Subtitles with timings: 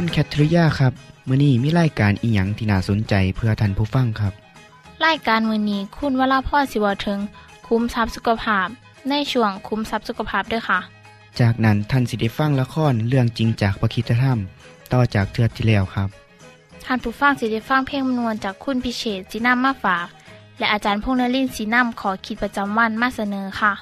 [0.00, 0.92] คุณแคทริยาครับ
[1.28, 4.32] มื้อนี้มีรายการอีหยังที่น่าสนใจเพื่อท่านผู้ฟังครับ
[5.06, 7.18] รายการมือนี้คุณวราพ่อสิวถึง
[7.66, 8.66] คุ้มทรัพย์สุขภาพ
[9.08, 10.78] ในช่วงคุ้มทรัพย์สุขภาพด้วยค่ะ
[11.40, 14.38] จากนั้นท่านสิได้ฟังละครเรื่องจริงจากประคีตธรรม
[14.92, 16.08] ต่อจากเทือกที่แล้วครับ
[16.84, 20.06] ท่านผู้ฟังสิได้ฟังเพลงมนวนจากคุณพิเชษจีนัมมาฝาก
[20.58, 23.72] และอาจารย์พงษ์นรินทร์สีนัมขอขีดประจำวันมาเสนอค่ะ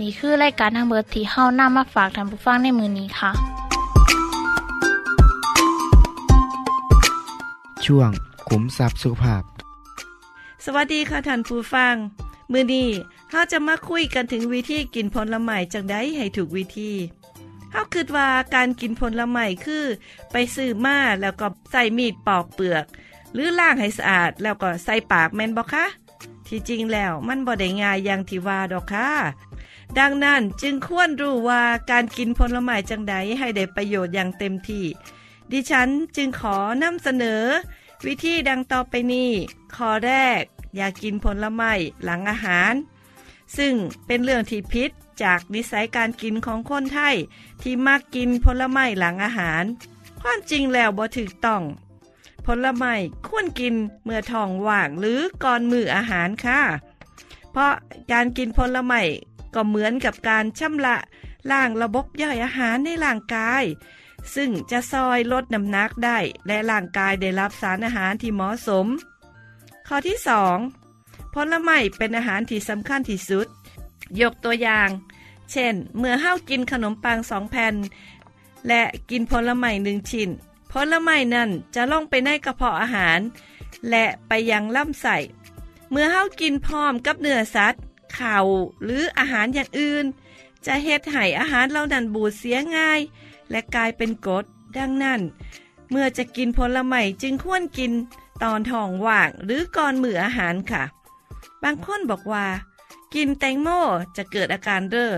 [0.00, 3.61] นี่คือรายการทางเบอร์ที่เฮานํมาฝากท่านผู้ฟังในมือนี้ค่ะ
[7.86, 8.10] ช่วง
[8.48, 9.42] ขุมทรัพย์สุขภาพ
[10.64, 11.94] สวัสดีค่ะท่านผู้ฟัง
[12.52, 12.88] มือนี้
[13.30, 16.92] เฮาจะมาคุยกันถึงวิธีกินผลไม้จังไดให้ถูกวิธี
[17.72, 19.84] เฮาคิดว่าการกินผลไม้คือ
[20.32, 22.84] ไปซื้อมาแล้วก็ใส่มีดปอกเปลือก
[23.32, 25.84] หรือล้างให้สะอาดแล้วก็ใส่ปากแม่นบ่คะ
[26.46, 29.10] ที่จริงแล้วมันบ่ได้ง่ายอย่างที่ว่าดอกค่ะ
[29.98, 34.84] ดังนั้นจึงควรรู้ว่าการกินผลไม้จังใดให้ได้ประโยชน์อย่างเต็มที่
[35.52, 37.42] ดิฉันจึงขอนำเสนอ
[38.06, 39.30] วิธีดังต่อไปนี้
[39.74, 40.42] ข้อแรก
[40.76, 41.72] อย่ากกินผลไม้
[42.04, 42.72] หลังอาหาร
[43.56, 43.74] ซึ่ง
[44.06, 44.90] เป็นเรื่องที่พิษ
[45.22, 47.16] จากนิสัยการกินของคนไทย
[47.62, 49.64] ที่มักกินผลไม้หลังอาหาร
[50.20, 51.62] ความจริงแล้วบ่ถูกต้อง
[52.46, 52.94] ผลไม้
[53.26, 56.60] ควรกินเมื่อท้องว่างหรือก่อนมื้ออาหารค่ะ
[57.52, 57.72] เพราะ
[58.12, 59.02] การกินผลไม้
[59.54, 60.96] ก็เหมือนกับการชำระ
[61.50, 63.64] ล้างระบบย่อยอาหารในร่างกาย
[64.34, 68.86] ซึ่งจะซอยลดน้ำหนักได้ และร่างกายได้รับสารอาหารที่เหมาะสม
[69.86, 70.16] ข้อที่
[70.74, 71.34] 2.
[71.34, 73.46] ผลไม้เป็นอาหารที่สำคัญที่สุด
[74.20, 74.88] ยกตัวอย่าง
[75.52, 77.74] เช่น เมื่อเฮากินขนมปังสองแผ่น
[78.68, 80.28] และกินผลไม้หนึ่งชิ้น
[80.72, 83.18] ผลไม้นั่นจะล่องไปในกระเพาะอาหาร
[83.90, 85.16] และไปยังลำไส้
[85.90, 87.82] เมื่อเฮากินพร้อมกับเนื้อสัตว์
[88.18, 88.46] ข่าว
[88.84, 90.04] หรืออาหารอย่างอื่น
[90.66, 93.00] จะเฮ็ดให้อาหารเหล่านั้นบูดเสียง่าย
[93.52, 94.44] และกลายเป็นกรด
[94.78, 95.20] ดังนั้น
[95.90, 97.92] เมื่อจะกินผลไม้จึงควรกิน
[98.42, 100.82] ตอนท้องว่างหรือก่อนมื้ออาหารค่ะ
[101.62, 102.46] บางคนบอกว่า
[103.14, 103.68] กินแตงโม
[104.16, 105.14] จะเกิดอาการเร่อ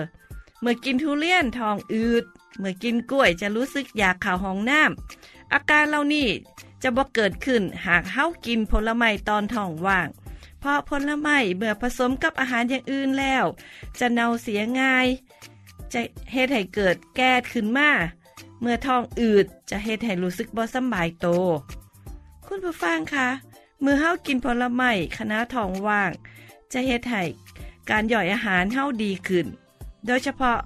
[0.61, 2.25] เมื่อกินทุเรียนท้องอืด
[2.59, 6.29] เมื่อกินกล้วยจะรู้สึกอยากข่าวห้องน้ำอาการเหล่านี้
[6.83, 10.09] จะบ่เกิดขึ้นหากเฮากินผลไม้ตอนท้องว่าง
[10.61, 13.45] เพราะผลไม้เมื่อผสมกับอาหารอย่างอื่นแล้ว
[13.99, 15.07] จะเน่าเสียง่าย
[15.93, 16.01] จะ
[16.33, 17.91] เฮ็ดให้เกิดแก๊สขึ้นมา
[18.61, 21.27] เมื่อท้องอืดจะเฮ็ดให้รู้สึกบ่สบายโต
[22.47, 23.29] คุณผู้ฟังคะ
[23.81, 26.11] เมื่อเฮากินผลไม้ขณะท้องว่าง
[26.73, 27.23] จะเฮ็ดให้
[27.91, 29.47] การย่อยอาหารเฮาดีขึ้น
[30.07, 30.59] โดยเฉพาะ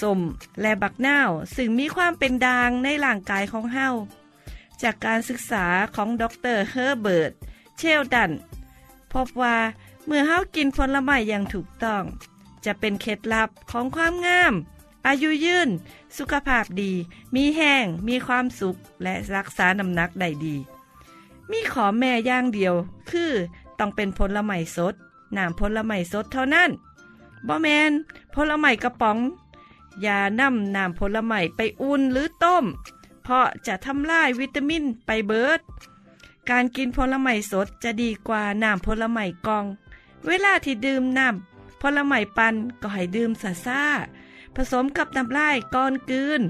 [0.00, 0.20] ส้ม
[0.60, 3.88] และบักนาวซึ่งมีความเป็นด่างในร่างกายของเฮา
[4.82, 6.24] จากการศึกษาของด
[6.54, 7.32] รเฮอร์เบิร์ต
[7.76, 8.32] เชลตัน
[9.12, 9.56] พบว่า
[10.06, 12.04] เมื่อเฮากินผลไม้อย่างถูกต้อง
[12.64, 14.54] จะเป็นเคล็ดลับของความงาม
[15.06, 15.68] อายุยืน
[16.16, 16.92] สุขภาพดี
[17.34, 20.56] มีแห้ง มีความสุข และรักษาน้ำหนักได้ดี
[21.50, 22.74] มีขอแม่ย่างเดียว
[23.10, 23.32] คือ
[23.78, 24.94] ต้องเป็นผลไม้สด
[25.36, 26.70] น้ำผลไม้สดเท่านั้น
[27.46, 27.92] บ่แมน
[28.34, 29.18] ผลไม้กระป๋อง
[30.02, 32.64] อย่านำน้ำผลไม้ไปอุ่นหรือต้ม
[33.22, 35.60] เพราะจะทำลายวิตามินไปเบิด
[36.50, 39.64] การกินผลไม้สดจะดีกว่าน้ำผลไม้กอง
[40.26, 43.82] เวลาที่ดื่มน้ำผลไม้ปันก็ให้ดื่มซาซา
[44.56, 46.42] ผสมกับน้ำลายก่อนกืน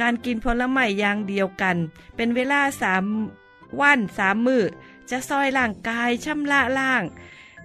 [0.00, 1.76] การกินผลไม้อย่างเดียวกัน
[2.16, 3.04] เป็นเวลาสาม
[3.80, 4.64] วันสามมือ
[5.10, 7.02] จะซอยร่างกายชำระล่าง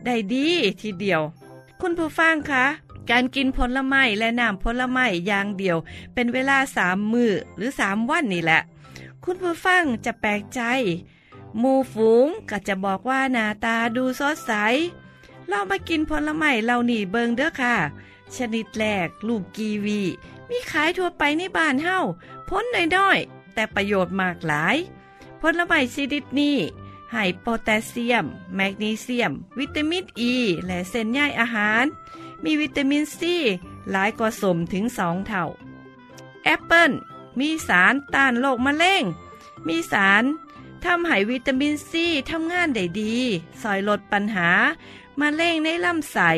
[0.06, 0.48] ได้ดี
[0.82, 1.22] ทีเดียว
[1.82, 2.66] คุณผู้ฟังคะ
[3.12, 5.78] การกินผลไม้และน้ำผลไม้อย่างเดียว
[6.14, 8.62] เป็นเวลาสามมือหรือสามวันนี่แหละ
[9.24, 10.62] คุณผู้ฟังจะแปลกใจ
[11.62, 14.52] มูฝูงก็จะบอกว่าหน้าตาดูสดใส
[15.48, 17.76] เรามากินผลไม้เหล่านี้เบิงเด้อค่ะ
[18.38, 20.02] ชนิดแรก ลูกกีวี
[20.50, 22.00] มีขายทั่วไปในบ้านเฮา
[22.50, 22.64] พ้น
[22.96, 24.78] น้อยๆ แต่ประโยชน์มากหลาย
[25.42, 26.58] ผลไม้ชนิดนี้
[27.14, 28.26] ให้โพแทสเซียม
[28.56, 30.36] แมกนีเซียม วิตามินอ e, ี
[30.66, 31.86] และเส้นใยอาหาร
[32.44, 33.36] มีวิตามินซี
[33.92, 35.46] หลายกว่าสมถึง2เท่า
[36.44, 36.92] แอปเปิล
[37.40, 39.04] มีสารต้านโรคมะเร็ง
[39.68, 40.24] มีสาร
[40.84, 43.16] ทำให้วิตามินซีทำงานได้ดี
[43.62, 44.50] ซอยลดปัญหา
[45.20, 46.30] มะเร็งในลำไส้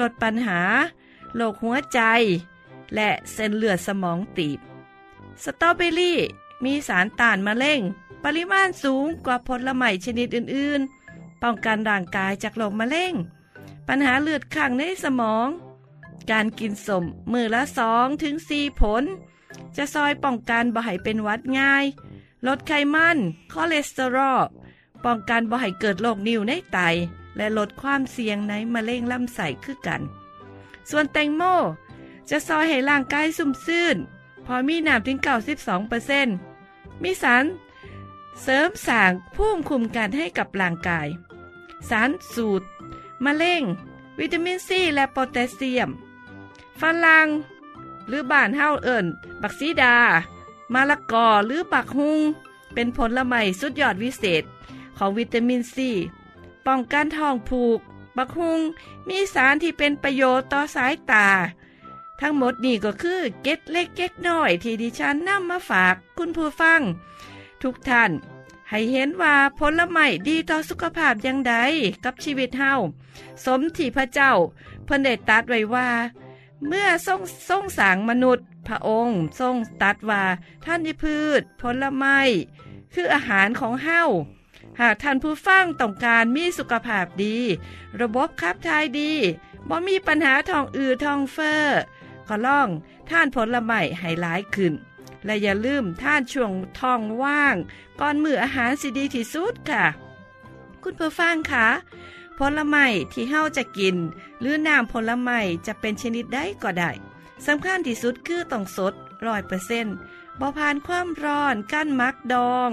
[0.00, 0.60] ลดปัญหา
[1.36, 2.00] โรคหัวใจ
[2.94, 4.60] และเส้นเลือดสมองตีบ
[5.42, 6.18] สตรอเบอรี่
[6.64, 7.80] มีสารต้านมะเร็ง
[8.24, 13.14] ปริมาณสูงกว่าผลไม้ชนิดอื่นๆ ป้องกันร่างกายจากโรคมะเร็ง
[13.88, 15.48] ปัญหาเลือดคั่งในสมอง
[16.30, 19.04] การกินสมมือละสองถึงสี่ผล
[19.76, 21.84] จะซอยป้องกันบ่ให้เป็นวัดง่าย
[22.46, 23.18] ลดไขมัน
[23.52, 24.40] คอเลสเตอรอล
[25.04, 26.78] ป้องกันบ่ให้เกิดโรคนิ่วในไต
[27.36, 30.02] และลดความเสี่ยงในมะเร็งลำไส้คือกัน
[30.90, 31.42] ส่วนแตงโม
[32.30, 33.96] จะซอยให้ร่างกายสุ่มซื่น
[34.46, 35.18] พอมีน้ำถึง
[36.10, 37.44] 92%มีสาร
[38.42, 41.08] เสริมสร้างภูมิคุ้มกันให้กับร่างกาย
[41.88, 42.66] สารสูตร
[43.24, 43.62] มะเร็ง
[44.18, 45.90] วิตามินซีและโพแทสเซียม
[46.80, 47.26] ฝรั่ง
[48.08, 49.06] หรือบ้านเฮาเอิญ
[49.42, 49.96] บักซีดา
[50.72, 52.20] มะละกอหรือบักฮุง
[52.74, 54.42] เป็นผลไม้สุดยอดวิเศษ
[54.96, 55.90] ของวิตามินซี
[56.66, 57.78] ป้องกันท้องผูก
[58.16, 58.60] บักฮุง
[59.08, 61.28] มีสารที่เป็นประโยชน์ต่อสายตา
[62.20, 66.80] ทั้งหมดนี่ก็คือเก็ดเล็กเก็ดน้อยที่ดิฉันนำมาฝากคุณผู้ฟัง
[67.62, 68.10] ทุกท่าน
[68.70, 71.54] ให้เห็นว่าผลไม้ดีต่อสุขภาพอย่างใด
[72.04, 72.72] กับชีวิตเฮา
[73.44, 74.32] สมที่พระเจ้า
[74.84, 75.88] เพิ่นได้ตัดไว้ว่า
[76.66, 80.24] เมื่อทรงทรงสางมนุษย์ พระองค์ทรงตัดว่า
[80.64, 82.18] ท่านยพืช ผลไม้
[82.94, 84.02] คืออาหารของเฮา
[84.80, 87.38] หากท่านผู้ฟังต้องการมีสุขภาพดี
[88.00, 89.12] ระบบขับถ่ายดี
[89.68, 91.64] บ่มีปัญหาท้องอืดท้องเฟ้อ
[92.28, 92.68] ก็ล่อง
[93.10, 94.72] ท่านผลไม้ให้หลายขึ้น
[95.24, 97.56] และอย่าลืมท่านช่วงท้องว่าง
[98.00, 99.84] ก่อนมื้ออาหารสิดีที่สุดค่ะ
[100.82, 101.68] คุณผู้ฟังคะ
[102.38, 103.96] ผลไม้ที่เฮาจะกิน
[104.40, 106.90] หรือน้ำผลไม้จะเป็นชนิดใดก็ได้
[107.46, 108.94] สำคัญที่สุดคือต้องสด
[109.26, 109.96] ร้อยเปอร์เซ็นต์
[110.40, 112.70] บ่ผ่านความร้อน กั้นมักดอง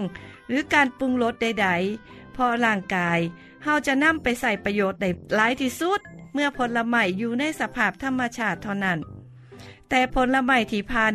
[0.47, 1.67] หรือการปรุงรสใด
[2.01, 3.19] ๆ พอร่างกาย
[3.63, 5.99] เฮาจะนำไปใส่ประโยชน์ได้หลายที่สุด
[6.33, 8.99] เมื่อผลไม้อยู่ในสภาพธรรมชาติเท่านั้น
[9.89, 11.13] แต่ผลไม้ที่ผ่าน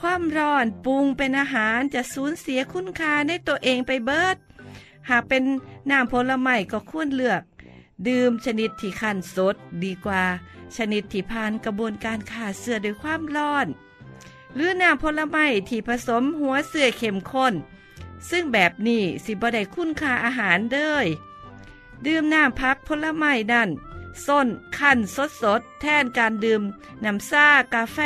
[0.00, 4.36] ความร้อนปรุงเป็นอาหารจะสูญเสียคุณค่าในตัวเองไปเบิด
[5.10, 5.42] หากเป็น
[5.90, 7.42] น้ำผลไม้ก็ควรเลือก
[8.08, 10.24] ดื่มชนิดที่ขั้นสดดีกว่า
[10.76, 13.66] ชนิดที่ผ่านกระบวนการฆ่าเสือด้วยความร้อน
[14.54, 17.54] หรือน้ำผลไม้ที่ผสมหัวเสือเข้มข้น
[18.30, 21.06] ซึ่งแบบนี้สิบ่ได้คุณค่าอาหารเด้ย
[22.06, 23.70] ดื่มน้ำพักผลไม้นั่น
[24.26, 24.48] ส้น
[24.78, 26.62] ขั้นสดสดแทนการดื่ม
[27.04, 27.98] น้ำซ่ากาแฟ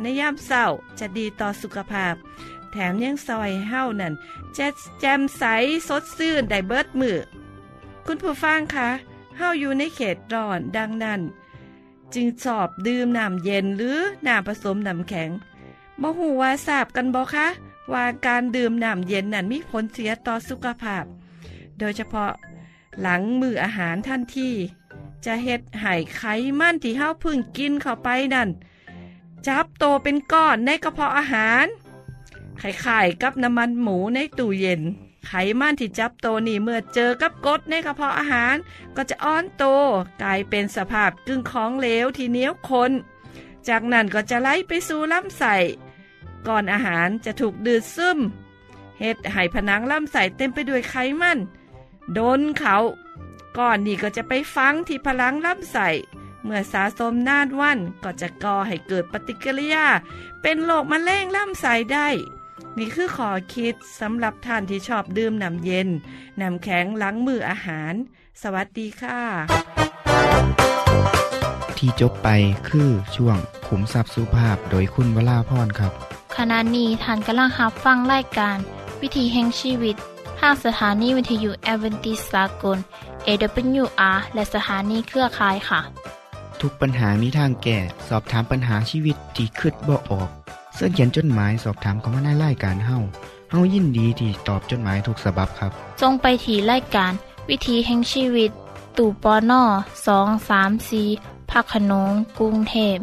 [0.00, 0.64] ในยามเศร้า
[0.98, 2.14] จะดีต่อสุขภาพ
[2.70, 4.14] แถมยังซอยเฮ้านั่น
[4.56, 4.66] จะ
[5.00, 5.44] แจ่มใส
[5.88, 7.18] สดซื่นได้เบิดมือ
[8.06, 8.88] คุณผู้ฟังคะ
[9.36, 11.20] เฮาอยู่ในเขตร้อนดังนั้น
[12.14, 15.30] จึงชอบดื่มน้ำเย็นหรือน้ำผสมน้ำแข็ง
[16.02, 17.46] บ่ฮู้ว่าทราบกันบ่คะ
[17.92, 21.04] ว่าการดื่มน้ำเย็นนั้นมีผลเสียต่อสุขภาพ
[21.78, 22.32] โดยเฉพาะ
[23.00, 24.50] หลังมื้ออาหารทันที
[25.24, 26.22] จะเฮ็ดให้ไข
[26.60, 28.48] มันที่เฮาพึ่งกินเข้าไปนั่น
[29.46, 31.66] จับโตเป็นก้อนในกระเพาะอาหาร
[32.60, 34.82] คล้ายๆกับน้ำมันหมูในตู้เย็น
[35.26, 38.54] ไขมันที่จับโตนี่เมื่อเจอกับกดในกระเพาะอาหาร
[38.96, 39.64] ก็จะอ้อนโต
[40.22, 42.92] กลายเป็นสภาพกึ่งของเหลวที่เหนียวข้น
[43.68, 45.54] จากนั้นก็จะไหลไปสู่ลำไส้
[46.48, 48.18] ก่อนอาหารจะถูกดืดซึม
[48.98, 51.38] เฮ็ดให้ผนังลำไส้เต็มไปด้วยไขมัน
[52.12, 52.76] โดนเขา
[53.58, 55.88] ก้อนนี้ก็จะไปฝังที่พลังลำไส้
[56.44, 59.86] เมื่อสะสมนานวันก็จะก่อให้เกิดปฏิกิริยา
[60.42, 62.08] เป็นโรคมะเร็งลำไส้ได้
[62.78, 65.88] นี่คือขอคิดสำหรับท่านที่ชอบดื่มน้ำเย็น
[66.40, 67.94] น้ำแข็งล้างมืออาหาร
[68.42, 69.20] สวัสดีค่ะ
[71.78, 72.28] ที่จบไป
[72.68, 73.36] คือช่วง
[73.66, 78.56] ขุมทรัพย์สุภาพโดยคุณวราพรครับ ขณะนี้ท่านกำลังรับฟังรายการ
[79.02, 79.96] วิธีแห่งชีวิต
[80.40, 82.78] ทางสถานีวิทยุแอเวนติสากล
[83.26, 85.80] AWR และสถานีเครือข่ายค่ะ
[86.60, 87.78] ทุกปัญหามีทางแก้
[88.08, 90.28] สอบถามปัญหาชีวิตที่คืดบ่ออก
[90.74, 92.98] เสื้อเขียนจดหมายสอบถามเขามาในรายการเฮา
[93.50, 97.12] เฮายินดีที่ตอบจดหมายถูกสาบบครับจงไปที่รายการ
[97.48, 98.50] วิธีแห่งชีวิต
[98.96, 99.62] ตู่ปอน่อ
[100.06, 101.02] สองสามสี
[101.50, 102.96] พักขนงกรุงเทพ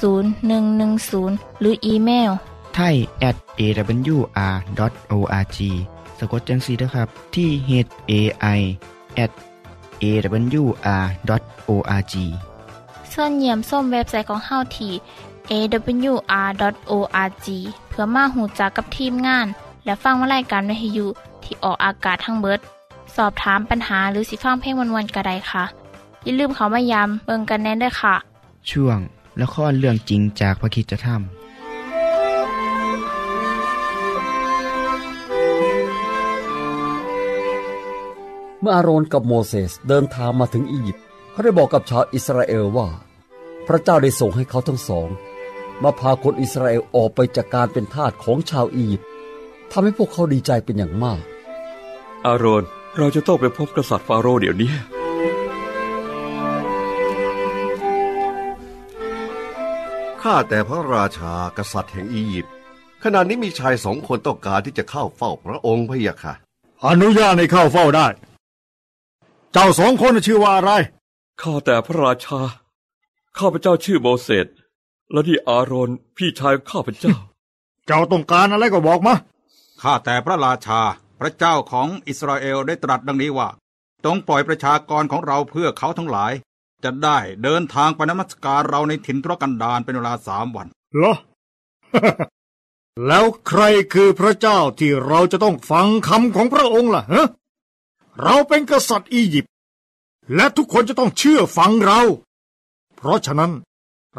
[0.00, 2.32] 10110 หรืออีเมล
[2.82, 5.58] ไทย at awr.org
[6.18, 7.70] สะกดจังสีนะครับ ที่ h
[8.10, 8.12] a
[8.58, 8.60] i
[9.24, 9.32] at
[10.02, 10.94] awr.org
[13.12, 14.92] ส่วนเยี่ยมส้มเว็บไซต์ของเฮาที่
[15.50, 17.46] awr.org
[17.88, 19.46] เพื่อมาหูจักกับทีมงาน
[19.84, 21.06] และฟังวารายการวิทยุ
[21.44, 22.60] ที่ออกอากาศทั้งเบิด
[23.16, 25.64] สอบถามปัญหาหรือสิฟังเพลงวนๆกระไดค่ะ
[26.24, 28.14] อย่าลืมเขามายามเบิงกันแน่นด้วยค่ะ
[28.70, 28.98] ช่วง
[29.42, 31.12] ละครเรื่องจริงจากพระคริสตธร
[38.60, 42.88] เมื่ออาโรนกับโมเสสเดินทางมาถึงอียิปต์เขาได้บอกกับชาวอิสราเอลว่า
[43.66, 45.08] พระเจ้าได้ส่งให้เขาทั้งสอง
[45.82, 49.08] มาพาคนอิสราเอลออกไปจากการเป็นทาสของชาวอียิปต์
[49.70, 51.22] ทำให้พวกเขาดีใจเป็นอย่างมาก
[52.26, 52.64] อาโรน
[52.96, 54.72] เราจะต้องไปพบกษัตริย์ฟาโรห์เดี๋ยวนี้
[60.22, 62.52] ข้าแต่พระราชากษัตริย์แห่งอียิปต์
[63.04, 66.34] ขณะนี้มีชายสองคนต้องการที่จะเข้าเฝ้าพระองค์พะยะค่ะ
[66.86, 68.08] อนุญาตให้เข้าเฝ้าได้
[69.52, 70.72] เจ้าสองคนชื่อว่าอะไร
[71.40, 72.40] ข้าแต่พระราชา
[73.38, 74.46] ข้าพเจ้าชื่อโมเสส
[75.12, 77.14] และนี่อาโรนพี่ชายของข้าพเจ้า
[77.86, 79.14] เจ้าต้องการอะไรก็บอกมา
[79.82, 80.80] ข้าแต่พระราชา
[81.20, 83.48] พระเจ้าของอิสราเอลได้ตรัสดังนี้ว่า
[84.04, 86.32] ต้องปล่อยประชากรของเราเพื่อเขาทั้งหลาย
[86.84, 91.14] จะได้เดินทางไปนมัสการเราในถิ่นทุรกันดารเป็นเวลาสามวันเหรอ
[93.06, 93.62] แล้วใคร
[93.94, 97.26] คือพระเจ้าที่เราจะต้องฟังคำของพระองค์ล่ะฮะ
[98.22, 99.52] เราเป็นกษัตริย์อียิปต์
[100.34, 102.00] และทุกคนจะต้องเชื่อฟังเรา
[102.96, 103.52] เพราะฉะนั้น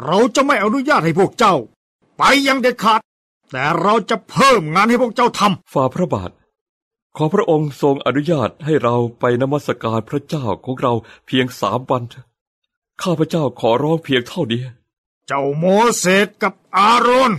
[0.04, 1.54] เราจะไม่อนุญาตให้พวกเจ้า
[2.18, 3.00] ไปอยังเด็ดขาด
[3.50, 6.30] แต่เราจะเพิ่มงานให้พวกเจ้าทำฝ่าพระบาท
[7.16, 10.92] ขอพระองค์ทรงอนุญาตให้เราไปนมัสการพระเจ้าของเรา
[11.26, 12.26] เพียงสามวันเถอะ
[13.02, 14.62] ข้าพเจ้าขอร้องเพียงเท่านี้
[15.26, 15.64] เจ้าโม
[15.98, 17.32] เสสกับอาโรน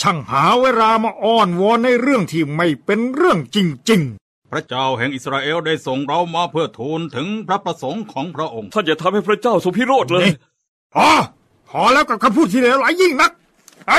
[0.00, 3.56] ช่างหาเวลามาอ้อนวอนในเรื่องที่ไม่เป็นเรื่องจ
[3.90, 4.25] ริงพ
[4.56, 11.08] ระเจ้าแห่งอิสราเอลได้ส่งเรามาเพื่อทูลถึงพระประสงค์ของพระองค์ ท่านอย่าทำให้พระเจ้าทรงพิโรธเลยๆพอ
[11.70, 13.32] พอแล้วกับคำพูดที่เหลวไหลยิ่งนัก
[13.88, 13.98] ไอ้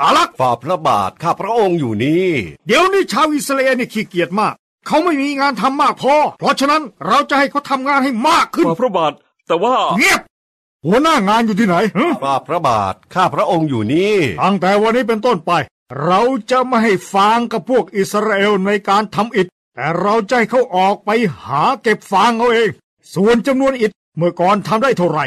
[0.00, 2.28] อาลักษ์ฝ่าพระบาทข้าพระองค์อยู่นี่
[2.66, 4.54] เดี๋ยวนี้ชาวอิสราเอลนี่ขี้เกียจมาก
[4.86, 9.12] เขาไม่มีงานทำมากพอ เพราะฉะนั้นเราจะให้เขาทำงานให้มากขึ้นฝ่าพระบาท
[9.46, 10.20] แต่ว่าเงียบ
[10.86, 15.52] หัวหน้างานอยู่ที่ไหนฮะฝ่าพระบาทข้าพระองค์อยู่นี่ ตั้งแต่วันนี้เป็นต้นไป
[16.00, 16.20] เรา
[16.50, 21.10] จะไม่ให้ฟางกับพวกอิสราเอลในการทำอิฐแต่เราจะให้เขาออกไป
[21.42, 22.70] หาเก็บฟางเอาเอง
[23.14, 25.24] ส่วนจำนวนอิฐเมื่อก่อนทำได้เท่าไหร่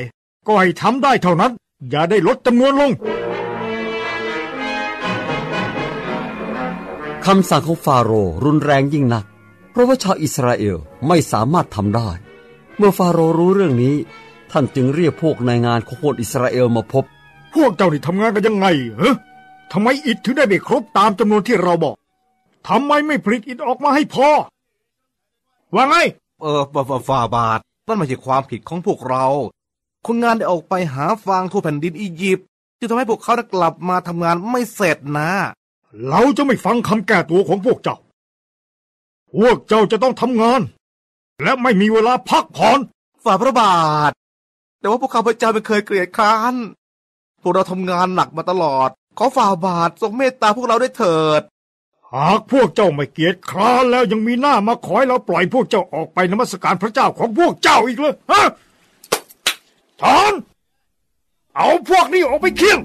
[0.48, 1.52] ก็ให้ทำได้เท่านั้น
[1.90, 2.92] อย่าได้ลดจำนวนลง
[7.26, 9.26] คำสั่งของฟาโรห์รุนแรงยิ่งนัก
[9.72, 12.10] เพราะว่าชาวอิสราเอลไม่สามารถทำได้
[12.78, 13.96] เมื่อฟาโรห์รู้เรื่องนี้
[14.52, 17.04] ท่านจึงเรียกพวกนายงานของคนอิสราเอลมาพบ
[17.54, 18.68] พวกเจ้านี่ทำงานกันยังไง
[19.02, 19.16] ฮะ
[19.72, 21.96] ทำไมอิฐถึงได้ไม่ครบตามจำนวนที่เราบอก
[22.68, 24.28] ทำไมไม่ผลิตอิฐออกมาให้พอ
[25.76, 25.96] ว่าไง
[26.42, 29.26] เออฝ่าฝ่าฝ่าบาทนั่นไม่ใช่ความผิดของพวกเรา
[30.06, 35.30] คนงานได้ออกไปหาฟางทั่วแผ่นดินอียิปต์จึงทำให้พวกเขาได้กลับมาทำงานไม่เสร็จนะ
[36.10, 37.98] เราจะไม่ฟังคำแก้ตัวของพวกเจ้า
[39.36, 40.62] พวกเจ้าจะต้องทำงาน
[41.44, 42.80] และไม่มีเวลาพักผ่อน
[43.24, 43.78] ฝ่าพระบา
[44.10, 44.12] ท
[44.80, 46.54] แต่ว่าพวกข้าพเจ้าไม่เคยเกลียดคร้าน
[47.42, 51.42] พวกเราทำงานหนักมาตลอด ขอฝ่าบาททรงเมตตาพวกเราได้เถิด
[52.14, 58.44] หากพวกเจ้าไม่เกียจคร้านแล้วยังมีหน้ามาขอให้เราปล่อยพวกเจ้าออกไปนมัสการพระเจ้าของพวกเจ้าอีกเลยฮะ
[60.02, 60.34] ถอน
[61.56, 62.80] เอาพวกนี้ออกไปเคี่ยง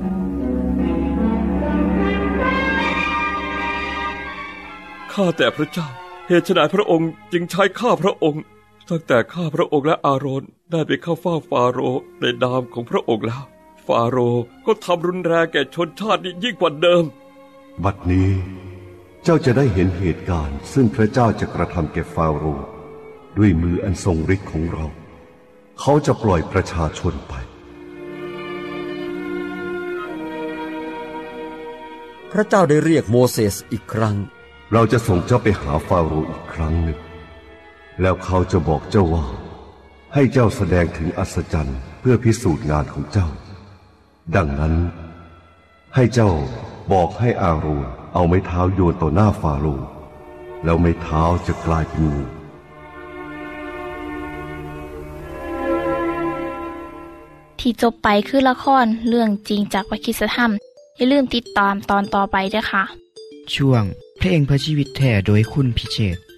[5.13, 5.89] ข้าแต่พระเจ้า
[6.29, 8.43] เหตุไฉนพระองค์จึงใช้ข้าพระองค์
[8.89, 17.05] ตั้งแต่ข้าพระองค์และอาโรนได้ไปเข้าเฝ้าฟาโรห์ในนามของพระองค์แล้วฟาโรห์ก็ทำรุนแรงแก่ชนชาตินี้ยิ่งกว่าเดิม
[17.85, 18.31] บัดนี้
[19.25, 22.67] เจ้าจะได้เห็นเหตุการณ์ ซึ่งพระเจ้าจะกระทำแก่ฟาโรห์
[23.39, 24.87] ด้วยมืออันทรงฤทธิ์ของเรา
[25.81, 27.35] เขาจะปล่อยประชาชนไป
[32.33, 34.17] พระเจ้าได้เรียกโมเสสอีกครั้ง
[34.73, 36.99] เราจะส่งเจ้าไปหาฟาโรห์อีกครั้งหนึ่ง
[38.01, 39.27] แล้วเขาจะบอกเจ้าว่า
[40.15, 43.29] ให้เจ้าแสดงถึงอัศจรรย์เพื่อพิสูจน์งานของเจ้า
[44.37, 44.75] ดังนั้น
[45.95, 46.31] ให้เจ้า
[46.93, 49.89] บอกให้อาโรนเอาไม้เท้าโยนต่อหน้าฟาโรห์
[50.65, 52.25] แล้วไม้เท้าจะกลายเป็นงู
[57.61, 60.51] ที่จบไปคือละครเรื่องจริงจากวิคิสธรรม
[60.97, 62.85] อย่าลืมติดตามตอนต่อไปด้วยค่ะ
[63.55, 63.83] ช่วง
[64.19, 66.30] เพลงเพื่อชีวิตแท่โดยคุณพิเชษ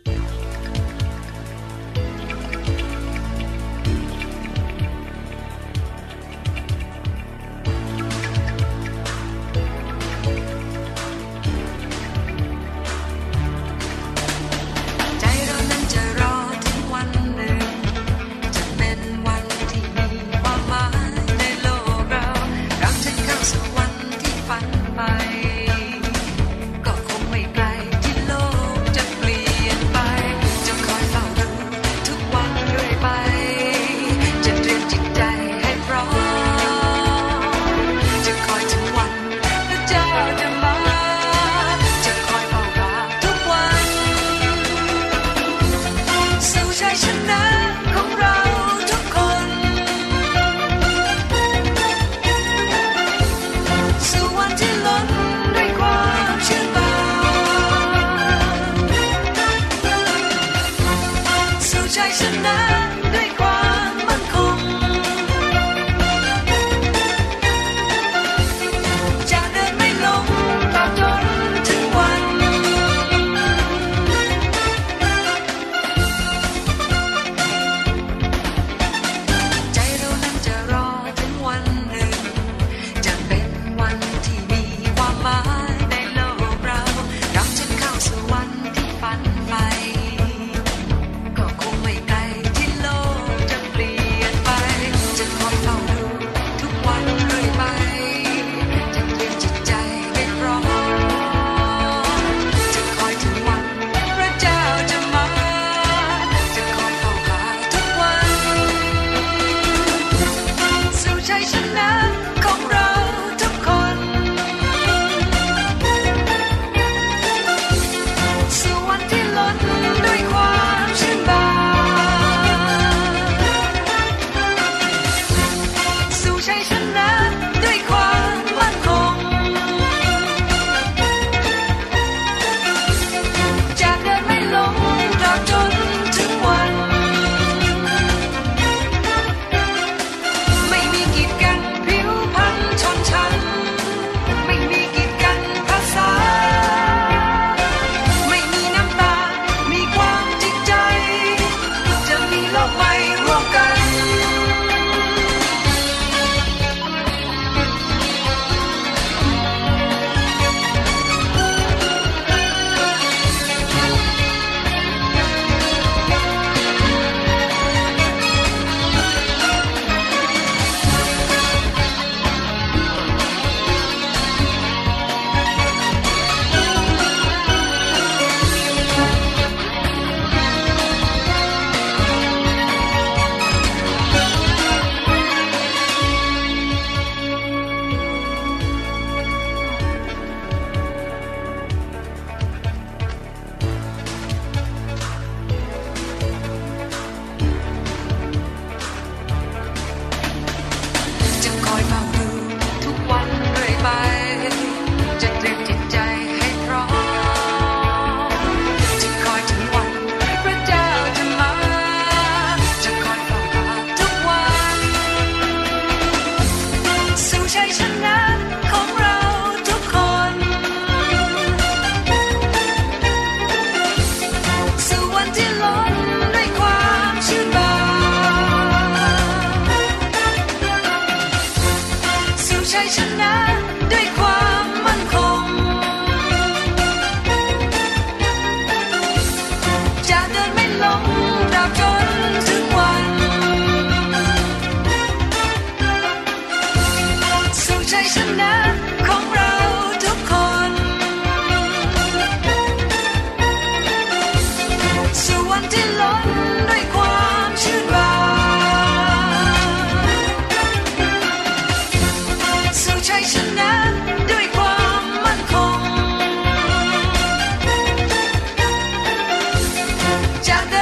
[270.43, 270.82] jungle.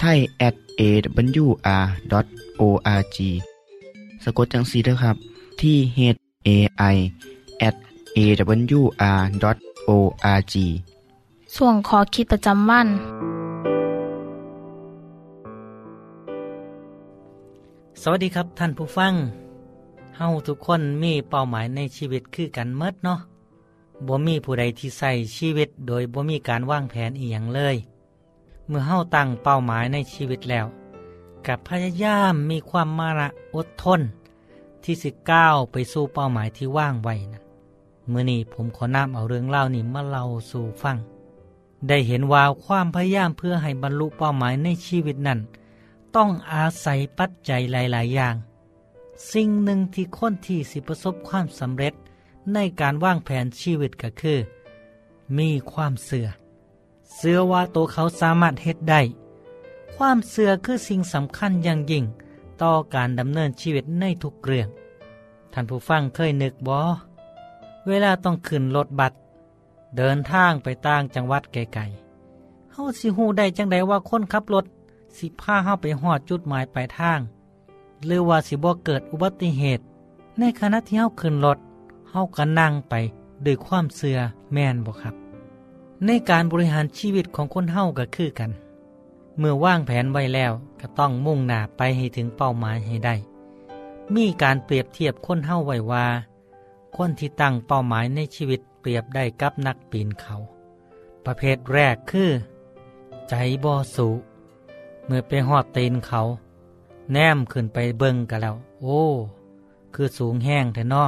[0.00, 1.56] ไทย at awr.org
[4.24, 5.16] สะกดจังสีด้วยครับ
[5.60, 5.98] ที่ h
[6.46, 6.48] a
[6.94, 6.96] i
[7.68, 7.76] at
[8.16, 9.44] awr.org
[11.56, 12.88] ส่วนขอคิดประจำวัน
[18.02, 19.12] สวัสดีครับท่านผู้ฟัง
[20.16, 23.20] เฮาทุกคนมีเป้าหมายในชีวิตคือกันเมดเนาะ
[24.06, 27.76] บ่มีผู้ใดที่ใส่ชีวิตโดยบ่มีการวางแผนอีหยังเลย
[28.70, 30.66] เมื่อเฮาตั้งเป้าหมายในชีวิตแล้ว
[31.46, 34.00] กับพยายามมีความมาระอดทน
[34.84, 37.42] ที่สิก้าวไปสู่เป้าหมายที่ว่างไว้นะ
[38.08, 40.96] เมื่อนี้ผมขอนำเอาเรื่องเล่านี้มาเล่าสู่ฟัง
[41.88, 45.40] ได้เห็นว่าความพยายามเพื่อให้บรรลุเป้าหมายในชีวิตนั้น
[46.16, 48.34] ต้องอาศัยปัจจัยหลาย ๆ อย่าง
[49.32, 51.94] สิ่งหนึ่งที่คนที่สิประสบความสำเร็จ
[52.54, 54.38] ในการวางแผนชีวิตก็คือ
[55.38, 56.28] มีความเสื่อ
[57.16, 59.00] เสื่อว่าตัวเขาสามารถเฮ็ดได้
[59.94, 62.04] ความเสื่อคือสิ่งสำคัญอย่างยิ่ง
[62.62, 64.68] ต่อการดำเนินชีวิตในทุกเรื่อง
[65.52, 66.76] ท่านผู้ฟังเคยนึกบ่
[67.88, 69.12] เวลาต้องขึ้นรถบัส
[69.96, 74.64] เดินทางไปต่างจังหวัดไกลๆเฮาสิฮู้ได้จังไดว่าคนขับรถ
[75.18, 77.20] สิพาเฮาไปฮอดจุดหมายปลายทาง
[78.06, 79.82] หรือว่าสิบ่เกิดอุบัติเหตุ
[80.38, 81.58] ในขณะที่เฮาขึ้นรถ
[82.10, 82.94] เฮาก็นั่งไป
[83.44, 84.18] ด้วยความเสื่อ
[84.52, 85.29] แม่นบ่ครับ
[86.06, 88.50] ในการบริหารชีวิตของคนเฮาก็คือกัน
[89.38, 93.14] เมื่อว่างแผนไว้แล้วก็ต้องมุ่งหน้าไปให้ถึงเป้าหมายให้ได้
[94.14, 96.06] มีการเปรียบเทียบคนเฮาไว้ว่า
[96.96, 100.34] คนที่ตั้งเป้าหมายในชีวิตเปรียบได้กับนักปีนเขา
[101.24, 102.30] ประเภทแรกคือ
[103.28, 103.34] ใจ
[103.64, 104.08] บ่สู
[105.06, 106.20] เมื่อไปหอดตีนเขา
[107.12, 109.00] แนมขึ้นไปเบิ่งกันแล้ว โอ้
[109.94, 111.04] คือสูงแห้งแท้นอ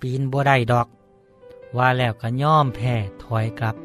[0.00, 0.88] ปีนบ่ได้ดอก
[1.76, 3.76] ว่าแล้วก็ย่อมแพ้ถอยกลับ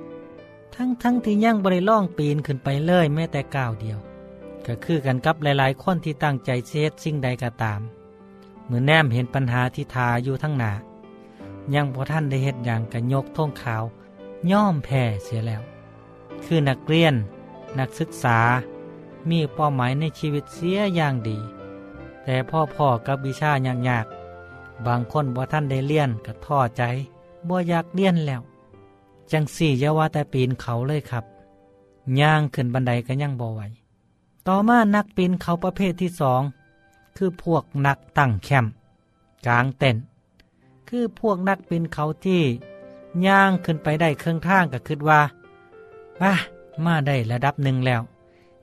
[0.81, 3.99] ทั้งทั้งที่ยังบริล่องปีนขึ้นไปเลยแม้แต่ก้าวเดียว
[4.65, 7.81] ก็คือกันกับหลายๆ คนที่ตั้งใจเสียสิ่งใดก็ตาม
[8.65, 10.71] เหมื่อแนมเห็นปัญหาที่ทาอยู่ทั้งหนา
[11.73, 13.83] ยังพอท่านได้เห็ดอย่างกันยกท่งขาว
[14.51, 15.61] ย่อมแพ้เสียแล้ว
[16.43, 17.15] คือนักเรียน
[17.79, 18.39] นักศึกษา
[19.29, 21.37] มีเป้าหมายในชีวิตเสียอย่างดี
[22.23, 23.51] แต่พ่อพ่อกับวิชา
[23.87, 26.83] ยากๆบางคนบ่ท่านได้เรียนก็ท้อใจ
[27.47, 28.43] บ่อยากเรียนแล้ว
[29.31, 31.25] จังสี่ยาว่าแต่ปีนเขาเลยครับ
[32.19, 33.61] ย่างขึ้นบันไดก็ยังบ่ไหว
[34.47, 36.41] ต่อมานักปีนเขาประเภทที่สอง
[37.17, 38.71] คือพวกนักตั้งแคมป์
[39.47, 40.03] กลางเต็นท์
[40.89, 42.41] คือพวกนักปีนเขาที่
[43.25, 45.21] ย่างขึ้นไปได้เครื่องท่างก็คิดว่า
[46.21, 46.33] ป่ะ
[46.85, 48.01] มาได้ระดับหนึ่งแล้ว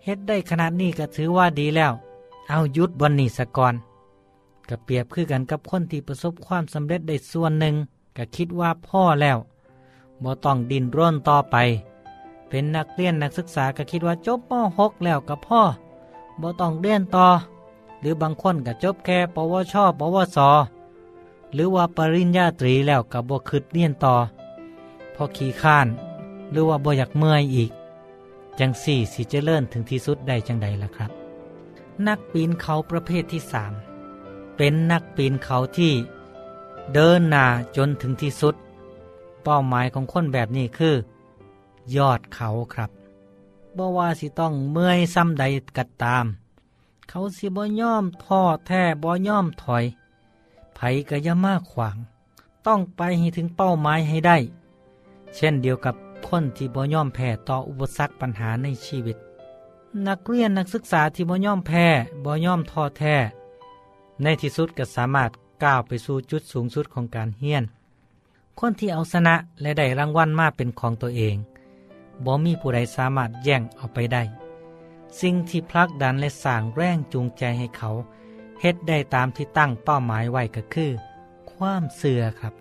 [0.04, 1.92] เฮ็ดได้ขนาดนี้ก็ถือว่าดีแล้ว
[2.48, 3.74] เอายุดบนนี้สะก่อน
[4.68, 7.74] ก็เปรียบคือกันกับคนที่ประสบความสำเร็จได้ส่วนหนึ่ง
[8.16, 9.38] ก็คิดว่าพ่อแล้ว
[10.22, 11.56] บ่ต้องดินร่นต่อไป
[12.48, 15.62] เป็นนักเรียนนักศึกษาก็คิดว่าจบม .6 แล้วกับพ่อ
[16.40, 17.26] บ่ต้องเรียนต่อ
[18.00, 20.38] หรือบางคนก็จบแค่ปวชปวส
[21.54, 24.14] หรือว่าปริญญาตรีแล้วกับบ่คืดเรียนต่อ
[25.14, 25.88] พอขี้ข้าน
[26.50, 27.70] หรือว่าบ่อยากเมื่อยอีก
[28.58, 31.10] จังสี่สิเจริญถึงที่สุดได้จังใดล่ะครับ
[32.06, 33.72] นักปีนเขาประเภทที่สาม
[34.56, 35.92] เป็นนักปีนเขาที่
[36.94, 37.44] เดินหน้า
[37.76, 38.54] จนถึงที่สุด
[39.46, 40.94] เป้าหมายของคนแบบนี้คือ
[41.96, 42.90] ยอดเขาครับ
[43.76, 45.44] บ่ว่าสิต้องเมื่อยซ้ำใด
[45.76, 46.26] กัดตาม
[47.08, 49.84] เขาสิบ่ย่อมท้อแท้บ่ย่อมถอย
[50.74, 51.96] ไผก็ย่ามาขวาง
[52.66, 54.36] ต้องไปให้ถึงเป้าหมายให้ได้
[55.34, 55.94] เช่นเดียวกับ
[56.26, 59.16] คนที่บ่ย่อมแพ้ต่ออุปสรรคปัญหาในชีวิต
[60.08, 61.86] นักเรียนนักศึกษาที่บ่ย่อมแพ้
[62.24, 63.16] บ่ย่อมท้อแท้
[64.22, 65.30] ในที่สุดก็สามารถ
[65.64, 67.64] ก้าวไปสู่จุดสูงสุดของการเฮียน
[68.60, 71.36] คนที่เอาชนะและได้รางวัลมาเป็นของตัวเอง
[72.24, 74.22] บ่มีผู้ใดสามารถแย่งเอาไปได้
[75.20, 77.90] สิ่งที่พลักดันและสร้างแรงจูงใจให้เขา
[78.60, 80.90] เฮ็ดได้ตามที่ตั้งเป้าหมายไว้ก็คือ
[81.52, 82.54] ความเสื่อครับ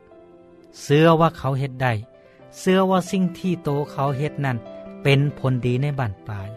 [0.82, 1.94] เสื่อว่าเขาเฮ็ดได้
[2.60, 4.58] เสื่อว่าสิ่งที่โตเขาเฮ็ดนั้น
[5.04, 6.50] เป็นผลดีในบั้นปลาย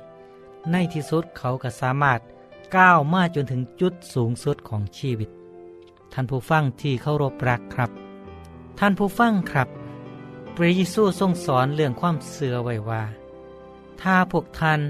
[0.70, 2.20] ในที่สุดเขาก็สามารถ
[2.77, 5.31] ก้าวมาจนถึงจุดสูงสุดของชีวิต
[6.12, 7.90] ท่านผู้ฟังที่เคารพรักครับ
[8.78, 9.68] ท่านผู้ฟังครับ
[10.54, 13.02] พระเยซูทรงสอนเรื่องความเซื่อไว้ว่า
[14.00, 14.80] ถ้าพวกท่าน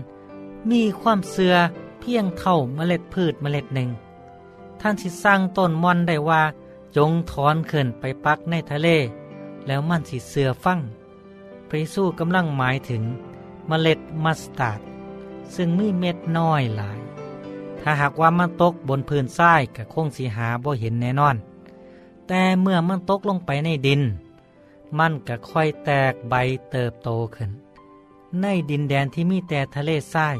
[0.70, 1.54] มีความเซื่อ
[2.00, 3.88] เพียงเท่าเมล็ดพืชเมล็ดหนึ่ง
[4.80, 6.42] ท่านสิสั่งต้นหม่อนได้ว่า
[6.96, 8.88] จงถอนขึ้นไปปักในทะเล
[9.66, 10.78] แล้วมันสิเซื่อฟัง
[11.68, 13.02] พระเยซูกำลังหมายถึง
[13.68, 14.80] เมล็ดมัสตาร์ด
[15.54, 16.98] ซึ่งมีเม็ดน้อยหลาย
[17.80, 21.36] ถ้าหากว่ามันตกบนพื้นทรายก็คงสิหาบ่เห็นแน่นอน
[22.28, 24.02] แต่เมื่อมันตกลงไปในดิน
[24.98, 26.34] มันก็ค่อยแตกใบ
[26.70, 27.50] เติบโตขึ้น
[28.40, 30.36] ในดินแดนที่มีแต่ทะเลทราย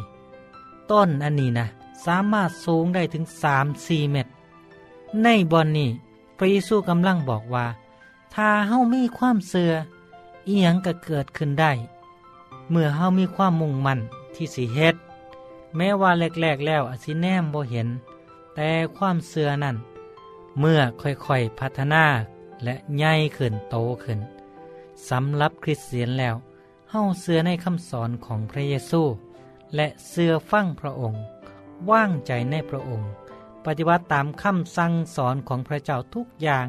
[0.91, 1.67] ต้นอันนี้นะ
[2.05, 4.31] สามารถสูงได้ถึงสามสี่เมตร
[5.23, 5.89] ในบอนนี้
[6.37, 7.67] พระเยซูกำลังบอกว่า
[8.35, 9.73] ถ้าเฮามีความเสือ
[10.47, 11.73] เอียงก็เกิดขึ้นได้
[12.71, 14.01] เมื่อเฮามีความมุ่งมั่น
[14.35, 14.97] ที่สิเฮ็ด
[15.77, 17.89] แม้ว่าแรกๆแล้วอาจสิแนมบ่เห็น
[18.55, 19.77] แต่ความเสือนั่น
[20.59, 22.05] เมื่อค่อยๆพัฒนา
[22.65, 24.21] และใหญ่ขึ้นโตขึ้น
[25.11, 26.35] สำหรับคริสเตียนแล้ว
[26.91, 29.03] เฮาเสื้อในคำสอนของพระเยซู
[29.77, 31.23] และเสื้อฟั่งพระองค์
[31.91, 33.11] ว่างใจในพระองค์
[33.65, 36.67] ปฏิบัติตามคำสั่งสอนของพระเจ้าทุกอย่าง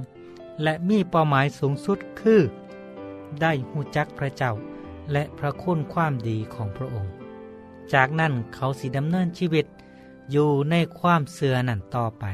[0.63, 2.41] และมีเป้าหมายสูงสุดคือ
[3.41, 4.51] ได้หูจักพระเจ้า
[5.11, 7.11] และพระคุณความดีของพระองค์
[7.93, 9.65] จากนั้นเขาสิดำเนินชีวิต
[10.31, 12.25] อยู่ในความเสื่อนั่นต่อไป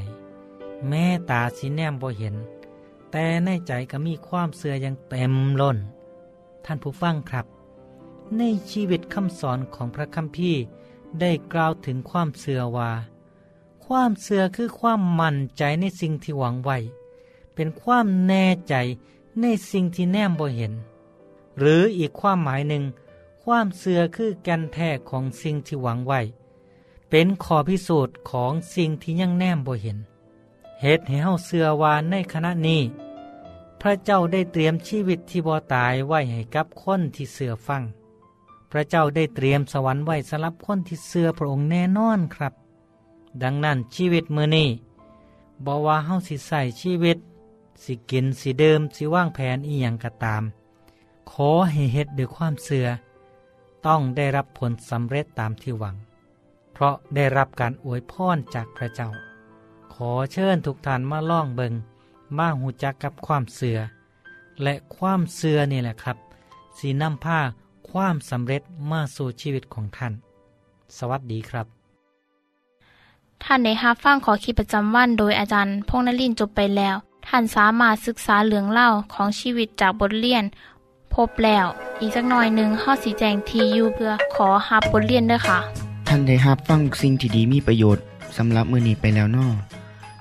[0.89, 2.35] แม่ตาสิแนมบ่เห็น
[3.11, 5.77] แต่ในใจก็มีความเสื่อย่างเต็มล้น
[6.65, 7.45] ท่านผู้ฟังครับ
[8.37, 10.61] ในชีวิตคำสอนของพระคัมภีร์
[11.19, 12.91] ได้กล่าวถึงความเสื่อว่า
[13.85, 16.77] ความเสื่อคือความมั่นใจในสิ่งที่หวังไว้
[17.55, 18.75] เป็นความแน่ใจ
[19.41, 20.73] ในสิ่งที่แนมบ่เห็น
[21.59, 22.83] หรืออีกความหมายหนึ่ง
[23.43, 26.21] ความเสื่อคือแกนแท้ของสิ่งที่หวังไว้
[27.09, 29.97] เป็นขอพิสูจน์ของสิ่งที่ยังแนมบ่เห็น
[30.81, 32.81] เหตุให้เฮาเสื่อว่าในขณะนี้
[33.81, 37.83] พระเจ้าได้เตรียมชีวิตที่บ่ตายไว้ให้กับคนที่เสื่อฟัง
[38.71, 42.53] พระเจ้าได้เตรียมสวรรค์ไว้สำหรับคนที่เสื่อพระองค์แน่นอนครับ
[43.43, 44.69] ดังนั้นชีวิตมือนี้
[45.65, 47.17] บอว่าเฮาสิใส่ชีวิต
[47.83, 50.43] สิกินสิเดิมสิว่างแผนอีหยังก็ตาม
[51.31, 52.87] ขอให้เฮ็ดด้วยความเสื่อ
[53.85, 55.95] ต้องได้รับผลสำเร็จตามที่หวัง
[56.73, 59.09] เพราะได้รับการอวยพรจากพระเจ้า
[59.99, 61.73] ขอเชิญทุกท่านมาล่องเบิง
[62.37, 63.77] มาหูจักกับความเสือ
[64.63, 66.17] และความเสือนี่แหละครับ
[66.77, 67.39] สีน้ำผ้า
[67.89, 70.13] ความสำเร็จมาสู่ชีวิตของท่าน
[70.97, 71.65] สวัสดีครับ
[73.43, 76.95] ท่านในฮับฟังขอขีประจำวันโดยอาจารย์พงนลินจบไปแล้ว
[77.27, 80.43] ท่านสามารถศึกษาเหลืองเล่าของชีวิตจากบทเรียน
[81.13, 81.65] พบแล้ว
[82.01, 85.59] อีกสักหน่อยหนึ่งข้อสีแจงทียูเพื่อขอฮับบทเรียนด้วยค่ะ
[86.07, 88.03] ท่านได้รับฟังสิ่งที่ดีมีประโยชน์
[88.37, 89.47] สำหรับมือนี้ไปแล้วนอ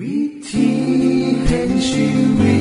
[0.00, 0.68] วิธี
[1.46, 2.06] แห่งชี
[2.38, 2.59] วิต